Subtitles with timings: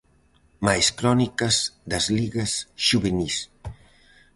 [0.65, 1.55] Máis crónicas
[1.91, 2.51] das ligas
[2.85, 3.37] xuvenís.